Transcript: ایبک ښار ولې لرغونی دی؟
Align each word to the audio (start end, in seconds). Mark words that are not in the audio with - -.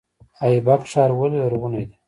ایبک 0.45 0.81
ښار 0.91 1.11
ولې 1.19 1.37
لرغونی 1.43 1.83
دی؟ 1.87 1.95